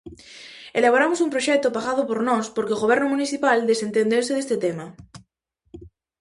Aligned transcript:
Elaboramos 0.79 1.19
un 1.25 1.33
proxecto 1.33 1.73
pagado 1.77 2.01
por 2.09 2.19
nós 2.29 2.45
porque 2.55 2.75
o 2.75 2.81
goberno 2.83 3.07
municipal 3.13 3.57
desentendeuse 3.71 4.35
deste 4.35 4.55
tema. 4.65 4.85